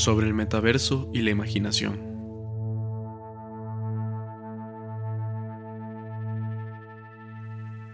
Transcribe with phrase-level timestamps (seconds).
[0.00, 2.10] sobre el metaverso y la imaginación.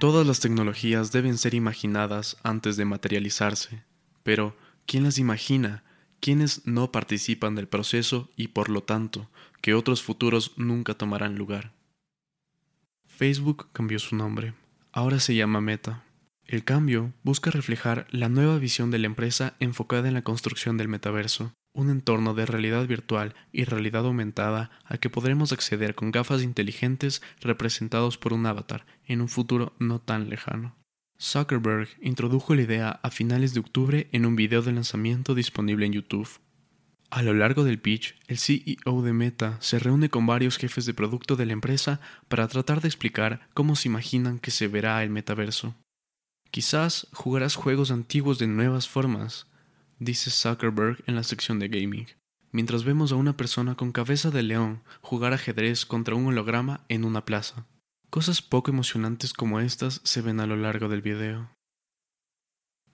[0.00, 3.84] Todas las tecnologías deben ser imaginadas antes de materializarse,
[4.24, 5.84] pero ¿quién las imagina?
[6.18, 9.30] ¿Quiénes no participan del proceso y por lo tanto
[9.60, 11.72] que otros futuros nunca tomarán lugar?
[13.06, 14.54] Facebook cambió su nombre,
[14.90, 16.02] ahora se llama Meta.
[16.46, 20.88] El cambio busca reflejar la nueva visión de la empresa enfocada en la construcción del
[20.88, 26.42] metaverso, un entorno de realidad virtual y realidad aumentada al que podremos acceder con gafas
[26.42, 30.76] inteligentes representados por un avatar en un futuro no tan lejano.
[31.20, 35.92] Zuckerberg introdujo la idea a finales de octubre en un video de lanzamiento disponible en
[35.92, 36.28] YouTube.
[37.10, 40.94] A lo largo del pitch, el CEO de Meta se reúne con varios jefes de
[40.94, 45.10] producto de la empresa para tratar de explicar cómo se imaginan que se verá el
[45.10, 45.76] metaverso.
[46.50, 49.46] Quizás jugarás juegos antiguos de nuevas formas,
[50.04, 52.06] dice Zuckerberg en la sección de gaming,
[52.50, 57.04] mientras vemos a una persona con cabeza de león jugar ajedrez contra un holograma en
[57.04, 57.66] una plaza.
[58.10, 61.50] Cosas poco emocionantes como estas se ven a lo largo del video.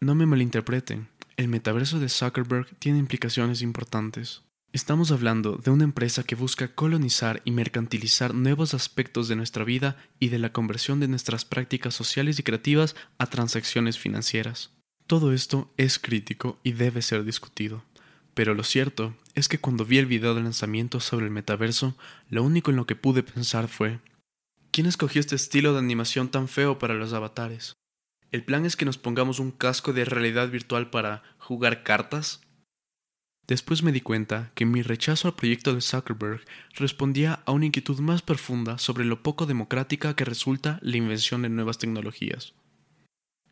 [0.00, 4.42] No me malinterpreten, el metaverso de Zuckerberg tiene implicaciones importantes.
[4.72, 9.96] Estamos hablando de una empresa que busca colonizar y mercantilizar nuevos aspectos de nuestra vida
[10.20, 14.77] y de la conversión de nuestras prácticas sociales y creativas a transacciones financieras.
[15.08, 17.82] Todo esto es crítico y debe ser discutido.
[18.34, 21.96] Pero lo cierto es que cuando vi el video de lanzamiento sobre el metaverso,
[22.28, 24.00] lo único en lo que pude pensar fue,
[24.70, 27.72] ¿quién escogió este estilo de animación tan feo para los avatares?
[28.32, 32.42] ¿El plan es que nos pongamos un casco de realidad virtual para jugar cartas?
[33.46, 37.98] Después me di cuenta que mi rechazo al proyecto de Zuckerberg respondía a una inquietud
[38.00, 42.52] más profunda sobre lo poco democrática que resulta la invención de nuevas tecnologías.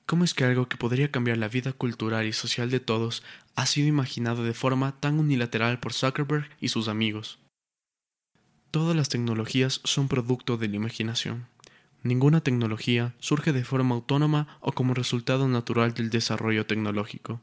[0.07, 3.25] ¿Cómo es que algo que podría cambiar la vida cultural y social de todos
[3.57, 7.41] ha sido imaginado de forma tan unilateral por Zuckerberg y sus amigos?
[8.70, 11.48] Todas las tecnologías son producto de la imaginación.
[12.05, 17.41] Ninguna tecnología surge de forma autónoma o como resultado natural del desarrollo tecnológico.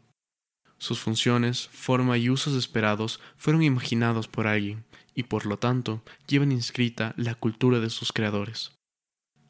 [0.78, 4.86] Sus funciones, forma y usos esperados fueron imaginados por alguien
[5.16, 8.72] y por lo tanto llevan inscrita la cultura de sus creadores.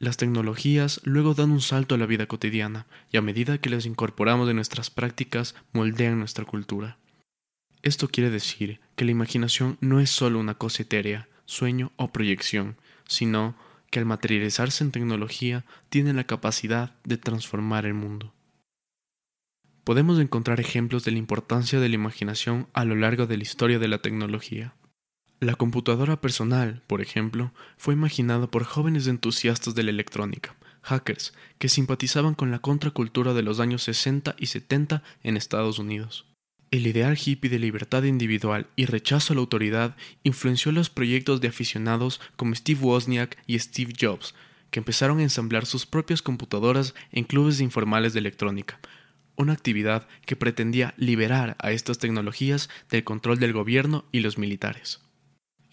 [0.04, 3.86] Las tecnologías luego dan un salto a la vida cotidiana y a medida que las
[3.86, 6.98] incorporamos en nuestras prácticas moldean nuestra cultura.
[7.84, 12.76] Esto quiere decir que la imaginación no es solo una cosa etérea, sueño o proyección,
[13.08, 13.56] sino
[13.92, 18.34] que al materializarse en tecnología tiene la capacidad de transformar el mundo
[19.84, 23.80] podemos encontrar ejemplos de la importancia de la imaginación a lo largo de la historia
[23.80, 24.74] de la tecnología.
[25.44, 31.68] La computadora personal, por ejemplo, fue imaginada por jóvenes entusiastas de la electrónica, hackers, que
[31.68, 36.26] simpatizaban con la contracultura de los años 60 y 70 en Estados Unidos.
[36.72, 41.50] El ideal hippie de libertad individual y rechazo a la autoridad influenció los proyectos de
[41.50, 44.36] aficionados como Steve Wozniak y Steve Jobs,
[44.72, 48.80] que empezaron a ensamblar sus propias computadoras en clubes informales de electrónica,
[49.36, 55.02] una actividad que pretendía liberar a estas tecnologías del control del gobierno y los militares.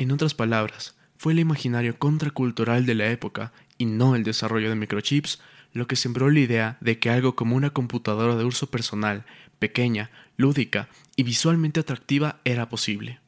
[0.01, 4.75] En otras palabras, fue el imaginario contracultural de la época y no el desarrollo de
[4.75, 5.43] microchips
[5.75, 9.27] lo que sembró la idea de que algo como una computadora de uso personal,
[9.59, 13.21] pequeña, lúdica y visualmente atractiva era posible.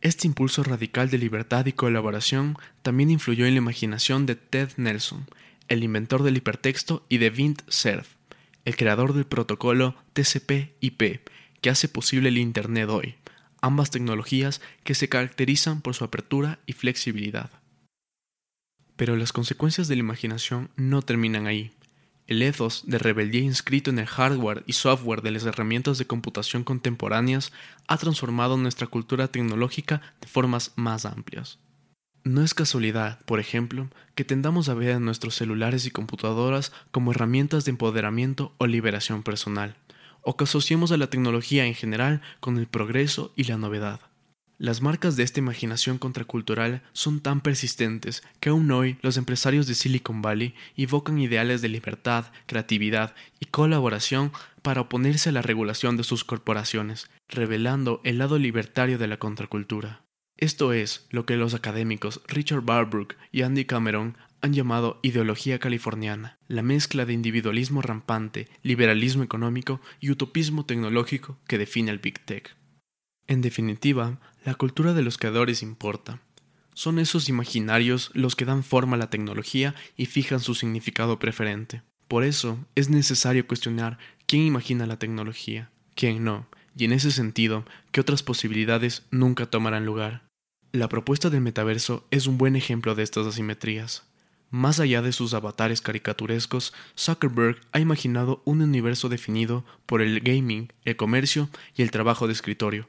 [0.00, 5.26] Este impulso radical de libertad y colaboración también influyó en la imaginación de Ted Nelson,
[5.68, 8.08] el inventor del hipertexto, y de Vint Cerf,
[8.64, 11.20] el creador del protocolo TCP/IP
[11.60, 13.16] que hace posible el Internet hoy,
[13.64, 17.50] ambas tecnologías que se caracterizan por su apertura y flexibilidad.
[18.96, 21.72] Pero las consecuencias de la imaginación no terminan ahí.
[22.26, 26.62] El ethos de rebeldía inscrito en el hardware y software de las herramientas de computación
[26.62, 27.52] contemporáneas
[27.86, 31.58] ha transformado nuestra cultura tecnológica de formas más amplias.
[32.22, 37.12] No es casualidad, por ejemplo, que tendamos a ver a nuestros celulares y computadoras como
[37.12, 39.76] herramientas de empoderamiento o liberación personal,
[40.24, 44.00] o que asociemos a la tecnología en general con el progreso y la novedad.
[44.58, 49.74] Las marcas de esta imaginación contracultural son tan persistentes que aún hoy los empresarios de
[49.74, 54.30] Silicon Valley evocan ideales de libertad, creatividad y colaboración
[54.62, 60.03] para oponerse a la regulación de sus corporaciones, revelando el lado libertario de la contracultura.
[60.36, 66.38] Esto es lo que los académicos Richard Barbrook y Andy Cameron han llamado ideología californiana,
[66.48, 72.54] la mezcla de individualismo rampante, liberalismo económico y utopismo tecnológico que define el Big Tech.
[73.26, 76.20] En definitiva, la cultura de los creadores importa.
[76.74, 81.82] Son esos imaginarios los que dan forma a la tecnología y fijan su significado preferente.
[82.08, 87.64] Por eso es necesario cuestionar quién imagina la tecnología, quién no, y en ese sentido
[87.92, 90.22] que otras posibilidades nunca tomarán lugar.
[90.72, 94.02] La propuesta del metaverso es un buen ejemplo de estas asimetrías.
[94.50, 100.72] Más allá de sus avatares caricaturescos, Zuckerberg ha imaginado un universo definido por el gaming,
[100.84, 102.88] el comercio y el trabajo de escritorio,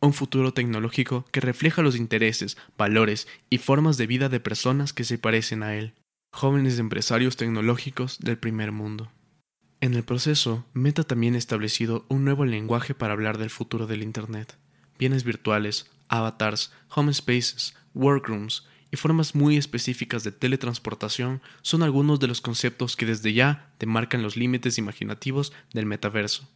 [0.00, 5.04] un futuro tecnológico que refleja los intereses, valores y formas de vida de personas que
[5.04, 5.94] se parecen a él,
[6.32, 9.10] jóvenes empresarios tecnológicos del primer mundo.
[9.80, 14.02] En el proceso, Meta también ha establecido un nuevo lenguaje para hablar del futuro del
[14.02, 14.56] Internet.
[14.98, 22.26] Bienes virtuales, avatars, home spaces, workrooms y formas muy específicas de teletransportación son algunos de
[22.26, 26.48] los conceptos que desde ya demarcan los límites imaginativos del metaverso.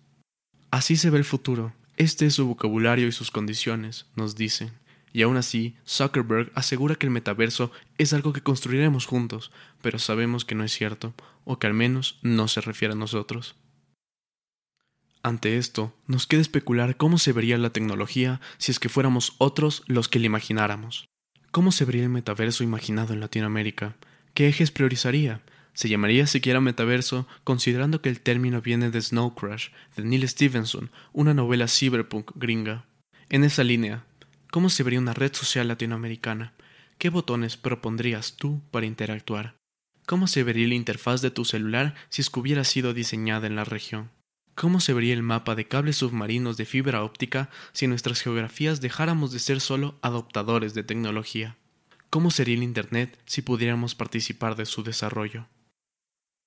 [0.71, 4.80] Así se ve el futuro, este es su vocabulario y sus condiciones, nos dicen.
[5.13, 9.51] Y aún así, Zuckerberg asegura que el metaverso es algo que construiremos juntos,
[9.83, 11.15] pero sabemos que no es cierto,
[11.45, 13.57] o que al menos no se refiere a nosotros.
[15.23, 19.83] Ante esto, nos queda especular cómo se vería la tecnología si es que fuéramos otros
[19.87, 21.09] los que la imagináramos.
[21.51, 23.97] ¿Cómo se vería el metaverso imaginado en Latinoamérica?
[24.33, 25.43] ¿Qué ejes priorizaría?
[25.75, 30.91] Se llamaría siquiera metaverso considerando que el término viene de Snow Crash, de Neil Stevenson,
[31.13, 32.87] una novela cyberpunk gringa.
[33.29, 34.05] En esa línea,
[34.51, 36.55] ¿cómo se vería una red social latinoamericana?
[36.99, 39.57] ¿Qué botones propondrías tú para interactuar?
[40.07, 43.57] ¿Cómo se vería la interfaz de tu celular si es que hubiera sido diseñada en
[43.57, 44.11] la región?
[44.55, 49.33] ¿Cómo se vería el mapa de cables submarinos de fibra óptica si nuestras geografías dejáramos
[49.33, 51.57] de ser solo adoptadores de tecnología?
[52.11, 55.47] ¿Cómo sería el Internet si pudiéramos participar de su desarrollo?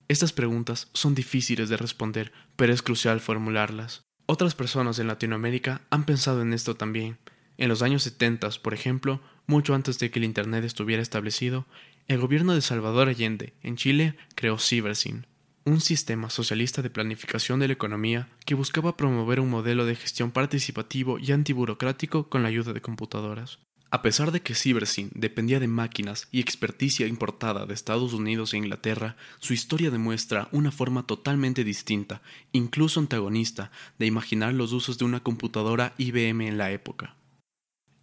[0.10, 4.04] Estas preguntas son difíciles de responder, pero es crucial formularlas.
[4.26, 7.18] Otras personas en Latinoamérica han pensado en esto también.
[7.64, 11.66] En los años 70, por ejemplo, mucho antes de que el Internet estuviera establecido,
[12.10, 15.28] el gobierno de Salvador Allende, en Chile, creó Cibersin,
[15.64, 20.32] un sistema socialista de planificación de la economía que buscaba promover un modelo de gestión
[20.32, 23.60] participativo y antiburocrático con la ayuda de computadoras.
[23.92, 28.58] A pesar de que Cibersyn dependía de máquinas y experticia importada de Estados Unidos e
[28.58, 32.22] Inglaterra, su historia demuestra una forma totalmente distinta,
[32.52, 37.16] incluso antagonista, de imaginar los usos de una computadora IBM en la época.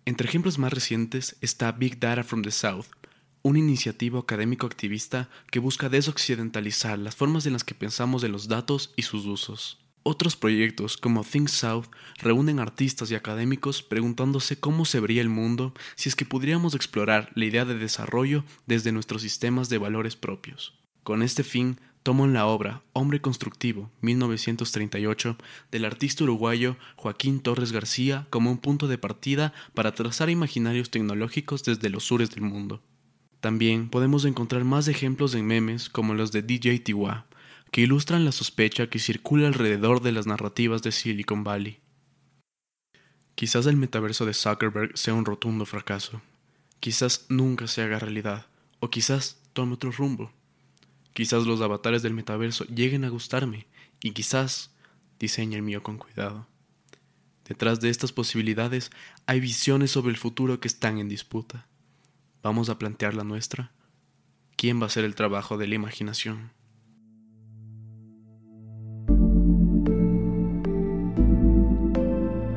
[0.07, 2.87] Entre ejemplos más recientes está Big Data from the South,
[3.43, 8.49] una iniciativa académico activista que busca desoccidentalizar las formas en las que pensamos de los
[8.49, 9.79] datos y sus usos.
[10.03, 11.87] Otros proyectos como Think South
[12.17, 17.31] reúnen artistas y académicos preguntándose cómo se vería el mundo si es que pudiéramos explorar
[17.35, 20.79] la idea de desarrollo desde nuestros sistemas de valores propios.
[21.03, 25.37] Con este fin, toman la obra Hombre Constructivo, 1938,
[25.71, 31.63] del artista uruguayo Joaquín Torres García como un punto de partida para trazar imaginarios tecnológicos
[31.65, 32.83] desde los sures del mundo.
[33.41, 37.27] También podemos encontrar más ejemplos en memes como los de DJ Tiwa,
[37.71, 41.79] que ilustran la sospecha que circula alrededor de las narrativas de Silicon Valley.
[43.35, 46.21] Quizás el metaverso de Zuckerberg sea un rotundo fracaso.
[46.81, 48.47] Quizás nunca se haga realidad.
[48.81, 50.33] O quizás tome otro rumbo.
[51.13, 53.67] Quizás los avatares del metaverso lleguen a gustarme.
[54.03, 54.71] Y quizás
[55.19, 56.47] diseñe el mío con cuidado.
[57.47, 58.91] Detrás de estas posibilidades
[59.27, 61.67] hay visiones sobre el futuro que están en disputa.
[62.43, 63.73] ¿Vamos a plantear la nuestra?
[64.57, 66.53] ¿Quién va a hacer el trabajo de la imaginación?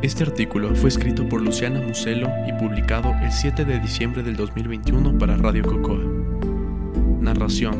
[0.03, 5.17] Este artículo fue escrito por Luciana Muselo y publicado el 7 de diciembre del 2021
[5.17, 6.12] para Radio Cocoa.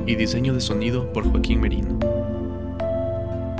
[0.05, 1.97] Y diseño de sonido por Joaquín Merino.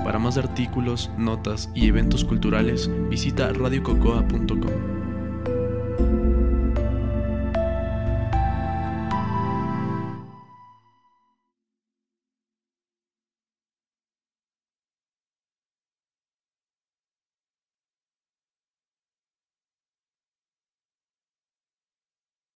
[0.04, 4.93] Para más artículos, notas y eventos culturales, visita radiococoa.com.